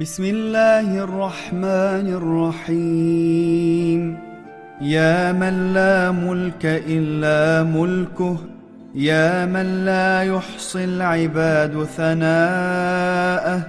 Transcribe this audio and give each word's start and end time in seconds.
بسم 0.00 0.24
الله 0.24 1.04
الرحمن 1.04 2.06
الرحيم 2.68 4.18
يا 4.80 5.32
من 5.32 5.72
لا 5.72 6.10
ملك 6.10 6.64
إلا 6.64 7.62
ملكه 7.62 8.36
يا 8.94 9.46
من 9.46 9.84
لا 9.84 10.22
يحصي 10.22 10.84
العباد 10.84 11.84
ثناءه 11.84 13.60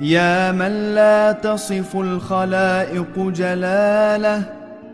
يا 0.00 0.52
من 0.52 0.94
لا 0.94 1.32
تصف 1.32 1.96
الخلائق 1.96 3.18
جلاله 3.18 4.42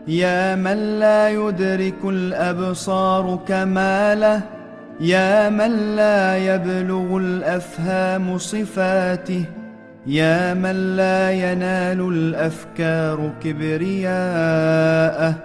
يا 0.07 0.55
من 0.55 0.99
لا 0.99 1.29
يدرك 1.29 2.05
الأبصار 2.05 3.39
كماله 3.47 4.41
يا 4.99 5.49
من 5.49 5.95
لا 5.95 6.37
يبلغ 6.37 7.17
الأفهام 7.17 8.37
صفاته 8.37 9.45
يا 10.07 10.53
من 10.53 10.95
لا 10.95 11.31
ينال 11.31 11.99
الأفكار 12.09 13.31
كبرياءه 13.43 15.35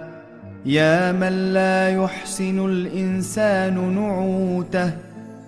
يا 0.65 1.11
من 1.11 1.53
لا 1.53 1.89
يحسن 1.89 2.65
الإنسان 2.65 3.95
نعوته 3.95 4.91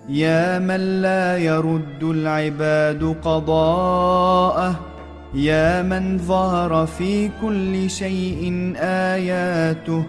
يا 0.08 0.58
من 0.58 1.02
لا 1.02 1.36
يرد 1.38 2.02
العباد 2.02 3.16
قضاءه 3.22 4.80
يا 5.34 5.82
من 5.82 6.18
ظهر 6.18 6.86
في 6.86 7.30
كل 7.42 7.90
شيء 7.90 8.72
آياته. 8.76 10.04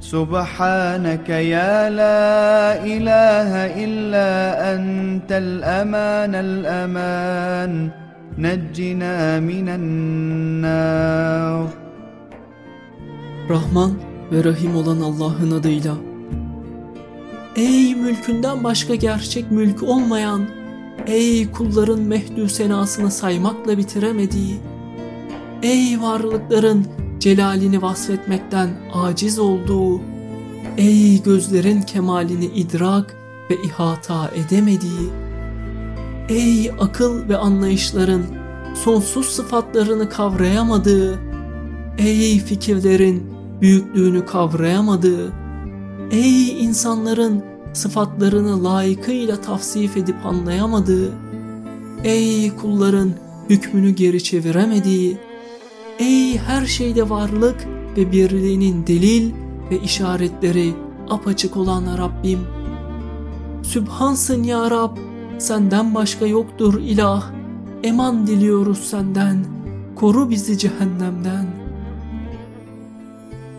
سبحانك 0.00 1.28
يا 1.28 1.90
لا 1.90 2.84
إله 2.84 3.50
إلا 3.84 4.30
أنت 4.74 5.32
الأمان 5.32 6.34
الأمان. 6.34 8.05
neccina 8.38 9.40
minen 9.40 10.62
nar. 10.62 11.66
Rahman 13.48 13.92
ve 14.32 14.44
Rahim 14.44 14.76
olan 14.76 15.00
Allah'ın 15.00 15.50
adıyla. 15.50 15.94
Ey 17.56 17.94
mülkünden 17.94 18.64
başka 18.64 18.94
gerçek 18.94 19.50
mülk 19.50 19.82
olmayan, 19.82 20.46
ey 21.06 21.50
kulların 21.50 22.00
mehdü 22.00 22.48
senasını 22.48 23.10
saymakla 23.10 23.78
bitiremediği, 23.78 24.56
ey 25.62 26.00
varlıkların 26.00 26.86
celalini 27.18 27.82
vasfetmekten 27.82 28.70
aciz 28.92 29.38
olduğu, 29.38 30.00
ey 30.76 31.22
gözlerin 31.22 31.82
kemalini 31.82 32.44
idrak 32.44 33.16
ve 33.50 33.54
ihata 33.64 34.28
edemediği, 34.28 35.10
ey 36.28 36.70
akıl 36.78 37.28
ve 37.28 37.36
anlayışların 37.36 38.22
sonsuz 38.74 39.26
sıfatlarını 39.26 40.08
kavrayamadığı, 40.08 41.18
ey 41.98 42.38
fikirlerin 42.38 43.26
büyüklüğünü 43.60 44.26
kavrayamadığı, 44.26 45.32
ey 46.10 46.64
insanların 46.64 47.44
sıfatlarını 47.72 48.64
layıkıyla 48.64 49.40
tavsif 49.40 49.96
edip 49.96 50.26
anlayamadığı, 50.26 51.12
ey 52.04 52.56
kulların 52.56 53.10
hükmünü 53.50 53.90
geri 53.90 54.22
çeviremediği, 54.22 55.18
ey 55.98 56.38
her 56.38 56.66
şeyde 56.66 57.10
varlık 57.10 57.66
ve 57.96 58.12
birliğinin 58.12 58.86
delil 58.86 59.32
ve 59.70 59.78
işaretleri 59.78 60.74
apaçık 61.10 61.56
olan 61.56 61.98
Rabbim. 61.98 62.40
Sübhansın 63.62 64.42
ya 64.42 64.70
Rab, 64.70 64.96
Senden 65.38 65.94
başka 65.94 66.26
yoktur 66.26 66.80
ilah. 66.80 67.24
Eman 67.84 68.26
diliyoruz 68.26 68.90
senden. 68.90 69.44
Koru 69.96 70.30
bizi 70.30 70.58
cehennemden. 70.58 71.46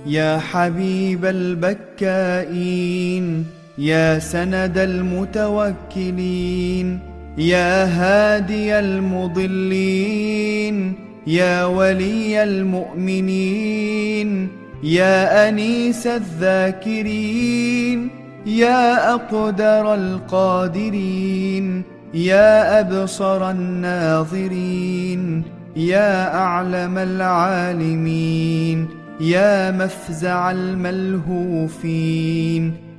Ya 0.08 0.44
Habib 0.52 1.24
el-Bekkain, 1.24 3.46
Ya 3.78 4.22
Sened 4.22 4.76
el-Mutevekkilin, 4.76 7.00
Ya 7.38 7.90
Hadi 7.98 8.72
el-Mudillin, 8.72 10.98
Ya 11.26 11.80
Veli 11.80 12.34
el-Mu'minin, 12.34 14.50
Ya 14.84 15.46
Anis 15.48 16.06
el-Zakirin, 16.06 18.12
يا 18.48 19.14
أقدر 19.14 19.94
القادرين 19.94 21.84
يا 22.14 22.80
أبصر 22.80 23.50
الناظرين 23.52 25.44
يا 25.76 26.36
أعلم 26.36 26.98
العالمين 26.98 28.88
يا 29.20 29.72
مفزع 29.72 30.52
الملهوفين 30.52 31.94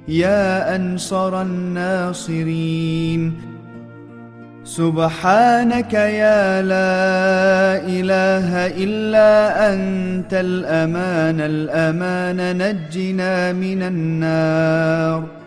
يا 0.09 0.77
أنصر 0.77 1.43
الناصرين. 1.43 3.35
سبحانك 4.65 5.95
يا 5.95 6.63
لا 6.63 7.81
إله 7.87 8.67
إلا 8.85 9.31
أنت 9.75 10.35
الأمان 10.35 11.41
الأمان 11.41 12.59
نجنا 12.59 13.53
من 13.53 13.83
النار. 13.83 15.38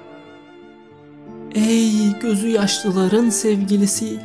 Ey 1.56 2.20
gözü 2.22 2.48
yaşlıların 2.48 3.30
sevgilisi, 3.30 4.20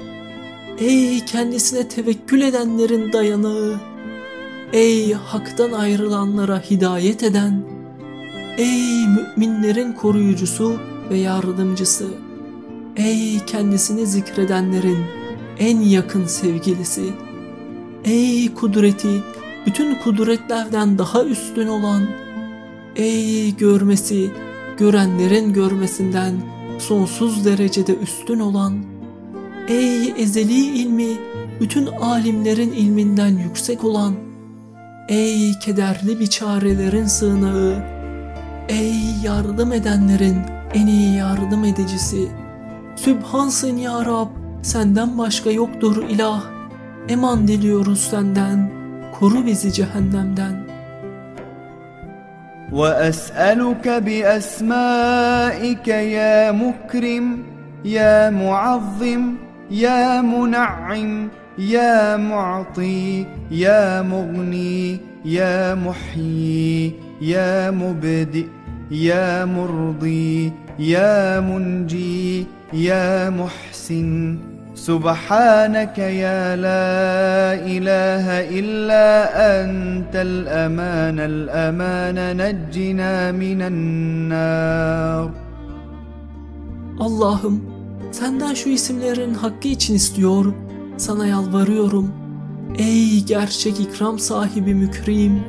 ey 0.79 1.25
kendisine 1.25 1.89
tevekkül 1.89 2.41
edenlerin 2.41 3.13
dayanağı, 3.13 3.81
Ey 4.73 5.13
haktan 5.13 5.73
ayrılanlara 5.73 6.61
hidayet 6.61 7.23
eden, 7.23 7.65
ey 8.59 9.07
müminlerin 9.07 9.93
koruyucusu 9.93 10.77
ve 11.11 11.19
yardımcısı, 11.19 12.07
ey 12.97 13.41
kendisini 13.47 14.07
zikredenlerin 14.07 14.99
en 15.59 15.81
yakın 15.81 16.27
sevgilisi, 16.27 17.05
ey 18.05 18.55
kudreti 18.55 19.23
bütün 19.67 19.95
kudretlerden 19.95 20.99
daha 20.99 21.25
üstün 21.25 21.69
olan, 21.69 22.03
ey 22.97 23.57
görmesi 23.57 24.31
görenlerin 24.79 25.53
görmesinden 25.53 26.56
sonsuz 26.79 27.45
derecede 27.45 27.95
üstün 27.95 28.41
olan, 28.41 28.85
ey 29.69 30.15
ezeli 30.23 30.67
ilmi 30.79 31.09
bütün 31.61 31.87
alimlerin 31.87 32.73
ilminden 32.73 33.39
yüksek 33.39 33.85
olan, 33.85 34.15
Ey 35.09 35.59
kederli 35.59 36.21
biçarelerin 36.21 37.07
sığınağı, 37.07 37.85
ey 38.69 38.95
yardım 39.25 39.73
edenlerin 39.73 40.39
en 40.75 40.87
iyi 40.87 41.17
yardım 41.17 41.65
edicisi. 41.65 42.29
Sübhansın 42.97 43.77
ya 43.77 44.05
Rab, 44.07 44.29
senden 44.63 45.19
başka 45.19 45.51
yoktur 45.51 46.09
ilah. 46.09 46.45
Eman 47.09 47.49
diliyoruz 47.49 48.01
senden, 48.01 48.71
koru 49.19 49.47
bizi 49.47 49.73
cehennemden. 49.73 50.67
وأسألك 52.73 53.89
بأسمائك 53.89 55.89
يا 55.89 56.53
مكرم 56.53 57.43
يا 57.85 58.31
معظم 58.31 59.35
يا 59.71 60.21
منعم 60.21 61.29
يا 61.59 62.17
معطي 62.17 63.27
يا 63.51 64.03
مغني 64.03 65.01
يا 65.25 65.75
محيي 65.75 66.93
يا 67.21 67.71
مبدئ 67.71 68.47
يا 68.91 69.45
مرضي 69.45 70.53
يا 70.79 71.41
منجي 71.41 72.47
يا 72.73 73.31
محسن. 73.31 74.39
سبحانك 74.76 75.98
يا 75.98 76.56
لا 76.56 76.88
إله 77.76 78.26
إلا 78.60 79.08
أنت 79.62 80.14
الأمان 80.16 81.18
الأمان 81.20 82.18
نجنا 82.42 83.32
من 83.32 83.62
النار 83.62 85.32
Allah'ım 87.00 87.62
senden 88.12 88.54
şu 88.54 88.70
isimlerin 88.70 89.34
hakkı 89.34 89.68
için 89.68 89.96
istiyor 89.96 90.54
sana 90.98 91.28
yalvarıyorum. 91.28 92.12
Ey 92.78 93.24
gerçek 93.24 93.80
ikram 93.80 94.20
sahibi 94.20 94.76
mükrim, 94.76 95.40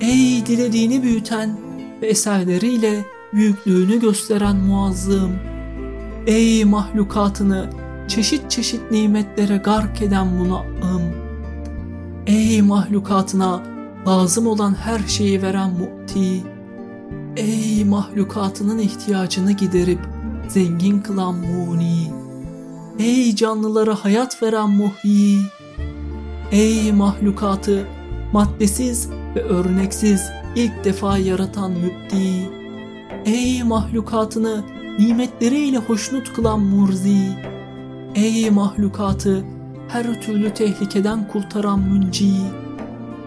ey 0.00 0.46
dilediğini 0.46 1.02
büyüten 1.02 1.56
ve 2.02 2.06
eserleriyle 2.06 3.04
büyüklüğünü 3.32 4.00
gösteren 4.00 4.56
muazzım, 4.56 5.32
ey 6.26 6.64
mahlukatını 6.64 7.70
çeşit 8.11 8.51
çeşit 8.51 8.91
nimetlere 8.91 9.57
gark 9.57 10.01
eden 10.01 10.27
muna'ım, 10.27 11.01
ey 12.27 12.61
mahlukatına 12.61 13.61
lazım 14.07 14.47
olan 14.47 14.73
her 14.73 14.99
şeyi 14.99 15.41
veren 15.41 15.69
mu'ti, 15.69 16.43
ey 17.37 17.85
mahlukatının 17.85 18.79
ihtiyacını 18.79 19.51
giderip 19.51 19.99
zengin 20.47 20.99
kılan 20.99 21.35
muni, 21.35 22.11
Ey 22.99 23.35
canlılara 23.35 23.95
hayat 23.95 24.43
veren 24.43 24.69
muhyi, 24.69 25.41
Ey 26.51 26.91
mahlukatı 26.91 27.87
maddesiz 28.33 29.09
ve 29.35 29.41
örneksiz 29.43 30.29
ilk 30.55 30.83
defa 30.83 31.17
yaratan 31.17 31.71
mübdi. 31.71 32.49
Ey 33.25 33.63
mahlukatını 33.63 34.63
nimetleriyle 34.99 35.77
hoşnut 35.77 36.33
kılan 36.33 36.59
murzi. 36.59 37.50
Ey 38.15 38.49
mahlukatı 38.49 39.43
her 39.87 40.21
türlü 40.21 40.53
tehlikeden 40.53 41.27
kurtaran 41.27 41.79
münci. 41.79 42.31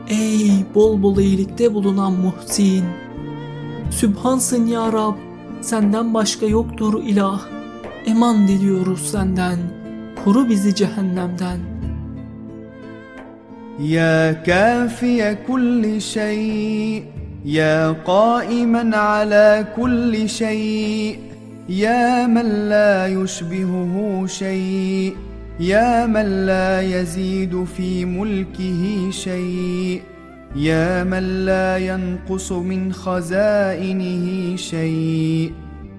Ey 0.08 0.50
bol 0.74 1.02
bol 1.02 1.18
iyilikte 1.18 1.74
bulunan 1.74 2.12
muhsin. 2.12 2.84
Sübhansın 3.90 4.66
ya 4.66 4.92
Rab, 4.92 5.14
senden 5.60 6.14
başka 6.14 6.46
yoktur 6.46 7.02
ilah. 7.04 7.40
Eman 8.06 8.48
diliyoruz 8.48 9.10
senden, 9.10 9.58
koru 10.24 10.48
bizi 10.48 10.74
cehennemden. 10.74 11.58
Ya 13.82 14.44
kafiye 14.44 15.38
kulli 15.46 16.00
şey, 16.00 17.04
ya 17.44 17.96
kaimen 18.06 18.92
ala 18.92 19.74
kulli 19.74 20.28
şey. 20.28 21.33
يا 21.68 22.26
من 22.26 22.68
لا 22.68 23.06
يشبهه 23.06 24.24
شيء 24.26 25.16
يا 25.60 26.06
من 26.06 26.46
لا 26.46 26.80
يزيد 26.80 27.64
في 27.64 28.04
ملكه 28.04 29.10
شيء 29.10 30.02
يا 30.56 31.04
من 31.04 31.44
لا 31.44 31.76
ينقص 31.76 32.52
من 32.52 32.92
خزائنه 32.92 34.56
شيء 34.56 35.52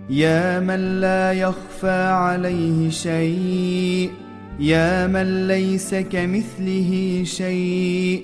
يا 0.10 0.60
من 0.60 1.02
لا 1.02 1.32
يخفى 1.34 2.02
عليه 2.12 2.90
شيء 2.90 4.12
يا 4.60 5.08
من 5.08 5.48
ليس 5.48 5.96
كمثله 5.96 7.22
شيء. 7.24 8.24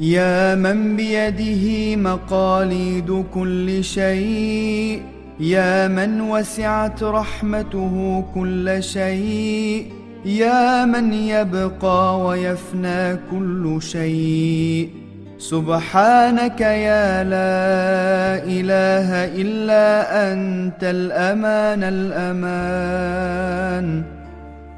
يا 0.00 0.54
من 0.54 0.96
بيده 0.96 1.96
مقاليد 1.96 3.24
كل 3.34 3.84
شيء. 3.84 5.02
يا 5.40 5.88
من 5.88 6.20
وسعت 6.20 7.02
رحمته 7.02 8.24
كل 8.34 8.82
شيء 8.82 9.92
يا 10.24 10.84
من 10.84 11.12
يبقى 11.12 12.20
ويفنى 12.20 13.16
كل 13.30 13.82
شيء. 13.82 14.90
سبحانك 15.38 16.60
يا 16.60 17.24
لا 17.24 18.44
إله 18.44 19.24
إلا 19.40 19.86
أنت 20.32 20.82
الأمان 20.82 21.82
الأمان. 21.82 24.02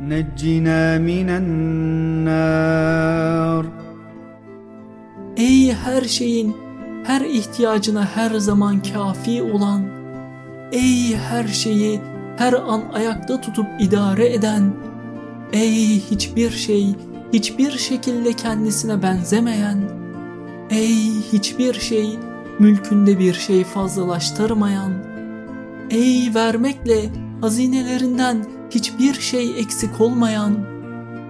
نجنا 0.00 0.98
من 0.98 1.30
النار. 1.30 2.62
Ey 5.36 5.72
her 5.72 6.04
şeyin, 6.04 6.56
her 7.04 7.20
ihtiyacına 7.20 8.04
her 8.14 8.30
zaman 8.30 8.82
kafi 8.82 9.42
olan, 9.42 9.82
ey 10.72 11.16
her 11.16 11.48
şeyi 11.48 12.00
her 12.36 12.52
an 12.52 12.82
ayakta 12.92 13.40
tutup 13.40 13.66
idare 13.80 14.34
eden, 14.34 14.72
ey 15.52 16.00
hiçbir 16.10 16.50
şey, 16.50 16.94
hiçbir 17.32 17.78
şekilde 17.78 18.32
kendisine 18.32 19.02
benzemeyen, 19.02 19.78
ey 20.70 21.12
hiçbir 21.32 21.74
şey 21.74 22.18
mülkünde 22.58 23.18
bir 23.18 23.34
şey 23.34 23.64
fazlalaştırmayan, 23.64 24.92
ey 25.90 26.34
vermekle 26.34 27.10
hazinelerinden 27.40 28.46
hiçbir 28.70 29.14
şey 29.14 29.60
eksik 29.60 30.00
olmayan, 30.00 30.52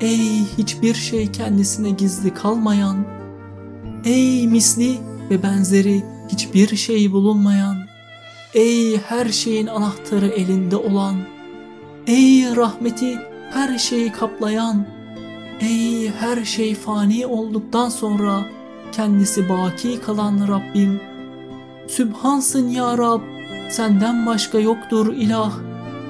ey 0.01 0.45
hiçbir 0.59 0.95
şey 0.95 1.33
kendisine 1.33 1.91
gizli 1.91 2.35
kalmayan, 2.35 2.97
ey 4.05 4.49
misli 4.49 4.99
ve 5.31 5.43
benzeri 5.43 6.05
hiçbir 6.29 6.77
şey 6.77 7.13
bulunmayan, 7.13 7.82
ey 8.54 8.98
her 8.98 9.26
şeyin 9.30 9.68
anahtarı 9.68 10.28
elinde 10.28 10.76
olan, 10.76 11.16
ey 12.08 12.56
rahmeti 12.56 13.20
her 13.54 13.78
şeyi 13.78 14.12
kaplayan, 14.12 14.86
ey 15.62 16.12
her 16.12 16.46
şey 16.46 16.76
fani 16.76 17.26
olduktan 17.26 17.90
sonra 17.90 18.42
kendisi 18.92 19.50
baki 19.50 20.02
kalan 20.02 20.48
Rabbim, 20.48 21.00
Sübhansın 21.88 22.68
ya 22.68 22.98
Rab, 22.98 23.22
senden 23.70 24.26
başka 24.26 24.60
yoktur 24.60 25.14
ilah, 25.14 25.54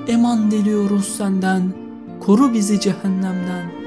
eman 0.07 0.51
diliyoruz 0.51 1.05
senden, 1.05 1.73
koru 2.19 2.53
bizi 2.53 2.79
cehennemden. 2.79 3.77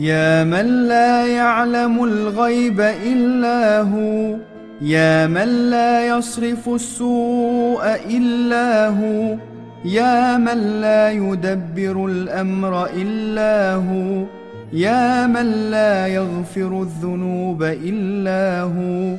يا 0.00 0.44
من 0.44 0.66
لا 0.88 1.26
يعلم 1.26 2.04
الغيب 2.04 2.80
إلا 2.80 3.80
هو 3.80 4.36
يا 4.81 5.27
من 5.27 5.69
لا 5.69 6.07
يصرف 6.07 6.69
السوء 6.69 7.83
إلا 8.09 8.87
هو 8.87 9.35
يا 9.85 10.37
من 10.37 10.81
لا 10.81 11.11
يدبر 11.11 12.05
الأمر 12.05 12.85
إلا 12.85 13.75
هو 13.75 14.23
يا 14.73 15.27
من 15.27 15.71
لا 15.71 16.07
يغفر 16.07 16.81
الذنوب 16.81 17.63
إلا 17.63 18.61
هو 18.61 19.15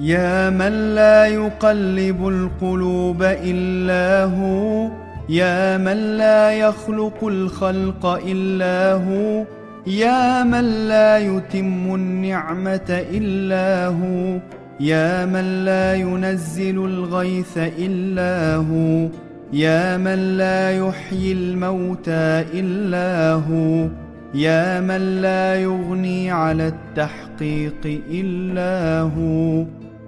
يا 0.00 0.50
من 0.50 0.94
لا 0.94 1.26
يقلب 1.26 2.28
القلوب 2.28 3.22
إلا 3.22 4.24
هو 4.24 4.88
يا 5.28 5.78
من 5.78 6.16
لا 6.16 6.52
يخلق 6.52 7.24
الخلق 7.24 8.06
إلا 8.06 8.92
هو 8.92 9.44
يا 9.86 10.44
من 10.44 10.88
لا 10.88 11.18
يتم 11.18 11.94
النعمة 11.94 13.04
إلا 13.10 13.86
هو. 13.86 14.59
يا 14.80 15.26
من 15.26 15.64
لا 15.64 15.94
ينزل 15.94 16.84
الغيث 16.84 17.58
إلا 17.58 18.56
هو 18.56 19.08
يا 19.52 19.96
من 19.96 20.36
لا 20.36 20.70
يحيي 20.70 21.32
الموتى 21.32 22.44
إلا 22.54 23.32
هو 23.32 23.88
يا 24.34 24.80
من 24.80 25.20
لا 25.20 25.56
يغني 25.56 26.30
على 26.30 26.68
التحقيق 26.68 28.00
إلا 28.10 29.00
هو. 29.00 29.64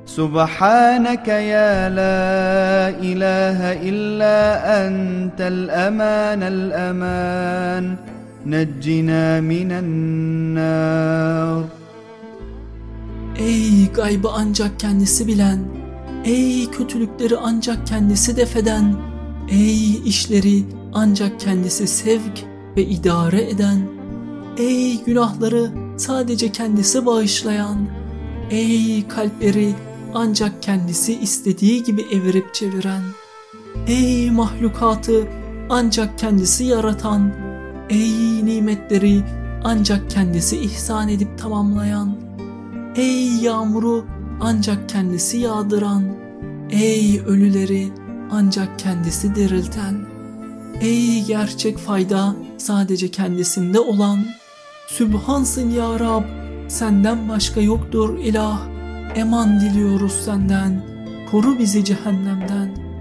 سبحانك 0.06 1.28
يا 1.28 1.88
لا 1.88 2.88
إله 2.88 3.88
إلا 3.88 4.36
أنت 4.86 5.40
الأمان 5.40 6.42
الأمان. 6.42 7.96
نجنا 8.46 9.40
من 9.40 9.72
النار. 9.72 11.81
Ey 13.42 13.92
gaybı 13.92 14.28
ancak 14.32 14.80
kendisi 14.80 15.26
bilen, 15.26 15.58
ey 16.24 16.70
kötülükleri 16.70 17.36
ancak 17.36 17.86
kendisi 17.86 18.36
defeden, 18.36 18.96
ey 19.50 20.08
işleri 20.08 20.64
ancak 20.92 21.40
kendisi 21.40 21.86
sevk 21.86 22.44
ve 22.76 22.86
idare 22.86 23.50
eden, 23.50 23.88
ey 24.58 25.04
günahları 25.04 25.70
sadece 25.96 26.52
kendisi 26.52 27.06
bağışlayan, 27.06 27.78
ey 28.50 29.08
kalpleri 29.08 29.74
ancak 30.14 30.62
kendisi 30.62 31.18
istediği 31.18 31.82
gibi 31.82 32.02
evirip 32.12 32.54
çeviren, 32.54 33.02
ey 33.86 34.30
mahlukatı 34.30 35.28
ancak 35.70 36.18
kendisi 36.18 36.64
yaratan, 36.64 37.32
ey 37.90 38.44
nimetleri 38.46 39.22
ancak 39.64 40.10
kendisi 40.10 40.56
ihsan 40.56 41.08
edip 41.08 41.38
tamamlayan, 41.38 42.16
ey 42.96 43.34
yağmuru 43.34 44.06
ancak 44.40 44.88
kendisi 44.88 45.38
yağdıran, 45.38 46.04
ey 46.70 47.20
ölüleri 47.20 47.88
ancak 48.30 48.78
kendisi 48.78 49.34
dirilten, 49.34 49.94
ey 50.80 51.24
gerçek 51.24 51.78
fayda 51.78 52.34
sadece 52.58 53.10
kendisinde 53.10 53.80
olan, 53.80 54.18
Sübhansın 54.88 55.70
ya 55.70 56.00
Rab, 56.00 56.24
senden 56.68 57.28
başka 57.28 57.60
yoktur 57.60 58.18
ilah, 58.18 58.60
eman 59.14 59.60
diliyoruz 59.60 60.12
senden, 60.12 60.82
koru 61.30 61.58
bizi 61.58 61.84
cehennemden.'' 61.84 62.91